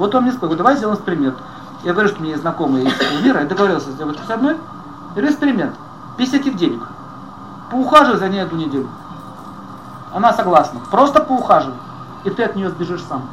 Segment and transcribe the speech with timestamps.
[0.00, 1.36] Вот он мне сказал, давай сделаем эксперимент.
[1.84, 4.56] Я говорю, что меня есть знакомые из мира, я договорился сделать с одной.
[5.10, 5.74] Говорю, эксперимент.
[6.16, 6.88] Без всяких денег.
[7.70, 8.88] Поухаживай за ней одну неделю.
[10.14, 10.80] Она согласна.
[10.90, 11.76] Просто поухаживай.
[12.24, 13.28] И ты от нее сбежишь сам.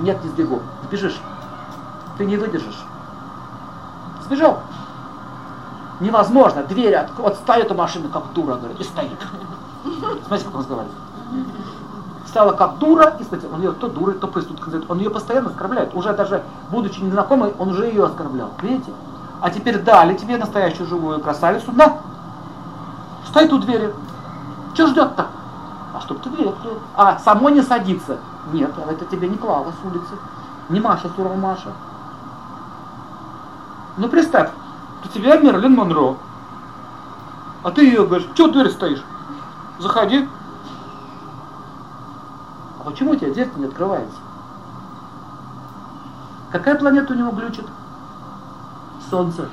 [0.00, 0.62] Нет, не сбегу.
[0.84, 1.20] Сбежишь.
[2.16, 2.82] Ты не выдержишь.
[4.24, 4.60] Сбежал.
[6.00, 6.62] Невозможно.
[6.62, 9.18] Дверь от, вот ставит у машины как дура, говорит, и стоит.
[10.26, 10.96] Смотрите, как он разговаривает.
[12.36, 14.84] Стала как дура, и смотрите, он ее то дурой, то проституткой.
[14.90, 15.94] Он ее постоянно оскорбляет.
[15.94, 18.50] Уже даже, будучи незнакомой, он уже ее оскорблял.
[18.60, 18.92] Видите?
[19.40, 21.72] А теперь дали тебе настоящую живую красавицу.
[21.72, 21.96] На!
[23.26, 23.90] Стоит у двери.
[24.74, 25.28] Что ждет-то?
[25.94, 26.74] А чтоб ты дверь открыл.
[26.94, 28.18] А само не садится.
[28.52, 30.12] Нет, это тебе не Клава с улицы.
[30.68, 31.72] Не Маша, сурова Маша.
[33.96, 34.50] Ну представь,
[35.02, 36.16] у тебя Мерлин Монро.
[37.62, 39.02] А ты ее говоришь, что дверь стоишь?
[39.78, 40.28] Заходи.
[42.86, 44.16] Почему у тебя дверь не открывается?
[46.52, 47.66] Какая планета у него глючит?
[49.10, 49.48] Солнце.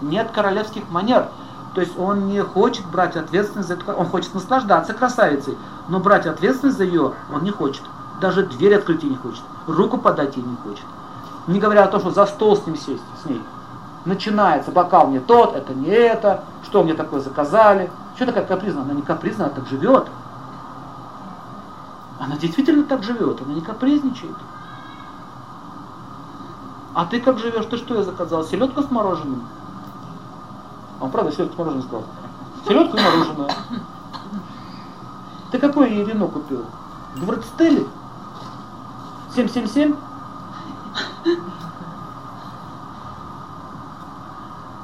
[0.00, 1.28] Нет королевских манер.
[1.76, 6.26] То есть он не хочет брать ответственность за это, он хочет наслаждаться красавицей, но брать
[6.26, 7.84] ответственность за ее он не хочет.
[8.20, 10.84] Даже дверь открыть ей не хочет, руку подать ей не хочет.
[11.46, 13.40] Не говоря о том, что за стол с ним сесть, с ней.
[14.06, 17.92] Начинается, бокал не тот, это не это, что мне такое заказали.
[18.16, 18.82] Что такая капризная?
[18.82, 20.08] Она не капризная, она так живет.
[22.22, 24.36] Она действительно так живет, она не капризничает.
[26.94, 27.64] А ты как живешь?
[27.64, 28.44] Ты что я заказал?
[28.44, 29.42] Селедку с мороженым?
[31.00, 32.04] Он правда селедку с мороженым сказал.
[32.64, 33.50] Селедку и мороженое.
[35.50, 36.64] Ты какое ей вино купил?
[37.16, 37.88] Гвардстели?
[39.34, 39.96] 777?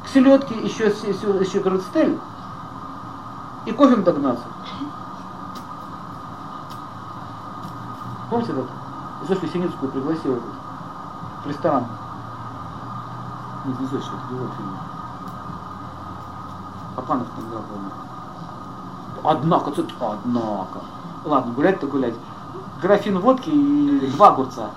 [0.02, 2.18] К селедке еще, еще, еще гвардстель
[3.64, 4.44] и кофе догнаться.
[8.30, 8.66] Помните этот?
[9.26, 10.44] Зофию Синицкую пригласил этот,
[11.44, 11.84] в ресторан.
[13.64, 14.78] Не Зофию, это другой фильм.
[16.96, 17.90] Папанов играл, по-моему.
[19.24, 20.80] Однако, тут, однако.
[21.24, 22.14] Ладно, гулять-то гулять.
[22.80, 24.70] Графин водки и два огурца.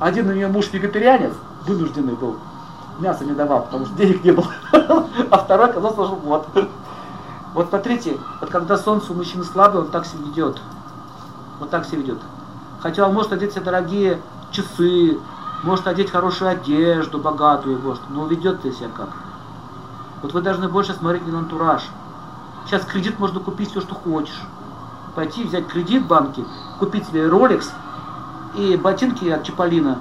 [0.00, 1.32] Один у нее муж вегетарианец,
[1.66, 2.36] вынужденный был,
[2.98, 4.48] мясо не давал, потому что денег не было.
[5.30, 6.48] А второй оказался вот.
[7.54, 10.60] Вот смотрите, вот когда солнце у мужчины слабое, он так себя ведет.
[11.60, 12.18] Вот так себя ведет.
[12.80, 15.20] Хотя он может одеть себе дорогие часы,
[15.62, 19.10] может одеть хорошую одежду, богатую, может, но ведет ты себя как.
[20.22, 21.82] Вот вы должны больше смотреть не на антураж.
[22.66, 24.40] Сейчас кредит можно купить все, что хочешь.
[25.14, 26.44] Пойти взять кредит в банке,
[26.78, 27.68] купить себе Rolex
[28.54, 29.98] и ботинки от Чаполина,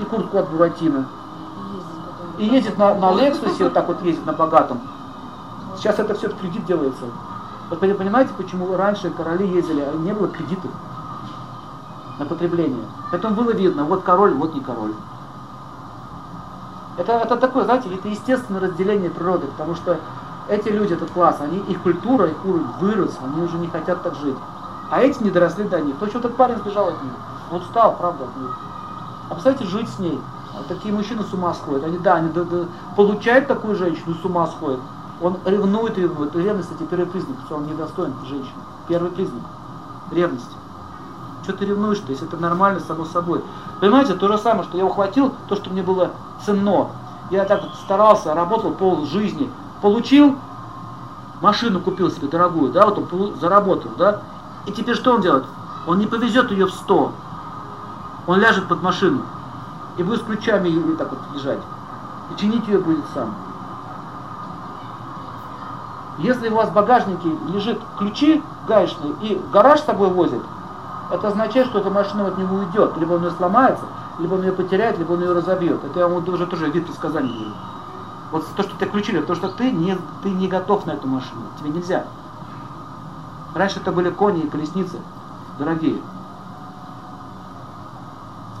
[0.00, 1.06] и куртку от Буратино.
[2.38, 4.80] И ездит на, на Лексусе, вот так вот ездит на богатом.
[5.76, 7.04] Сейчас это все в кредит делается.
[7.72, 10.70] Вот понимаете, почему раньше короли ездили, а не было кредитов
[12.18, 12.84] на потребление.
[13.10, 14.92] Поэтому было видно, вот король, вот не король.
[16.98, 19.98] Это, это такое, знаете, это естественное разделение природы, потому что
[20.50, 24.16] эти люди, этот класс, они, их культура, их уровень вырос, они уже не хотят так
[24.16, 24.36] жить.
[24.90, 25.96] А эти не доросли до них.
[25.96, 27.12] Точно этот парень сбежал от них.
[27.50, 28.58] Он устал, правда, от них.
[29.30, 30.20] А представьте, жить с ней.
[30.54, 31.84] А такие мужчины с ума сходят.
[31.84, 32.66] Они, да, они да, да,
[32.96, 34.80] получают такую женщину, с ума сходят.
[35.22, 36.34] Он ревнует, ревнует.
[36.34, 38.50] Ревность это первый признак, что он недостоин женщины.
[38.88, 39.42] Первый признак.
[40.10, 40.50] Ревность.
[41.44, 43.42] Что ты ревнуешь-то, если это нормально, само собой.
[43.80, 46.10] Понимаете, то же самое, что я ухватил то, что мне было
[46.44, 46.88] ценно.
[47.30, 49.48] Я так вот старался, работал пол жизни.
[49.80, 50.36] Получил,
[51.40, 54.22] машину купил себе дорогую, да, вот он заработал, да.
[54.66, 55.44] И теперь что он делает?
[55.86, 57.12] Он не повезет ее в 100.
[58.26, 59.22] Он ляжет под машину
[59.96, 61.60] и будет с ключами так вот лежать.
[62.32, 63.34] И чинить ее будет сам.
[66.18, 70.42] Если у вас в багажнике лежит ключи гаечные и гараж с собой возит,
[71.10, 72.96] это означает, что эта машина от него уйдет.
[72.96, 73.84] Либо он ее сломается,
[74.18, 75.82] либо он ее потеряет, либо он ее разобьет.
[75.84, 77.54] Это я вам уже тоже вид предсказаний говорю.
[78.30, 81.42] Вот то, что ты включили, то, что ты не, ты не готов на эту машину.
[81.58, 82.04] Тебе нельзя.
[83.54, 84.98] Раньше это были кони и колесницы,
[85.58, 86.00] дорогие.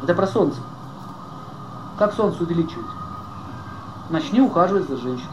[0.02, 0.60] Это про солнце.
[1.98, 2.86] Как солнце увеличивать?
[4.10, 5.30] Начни ухаживать за женщиной.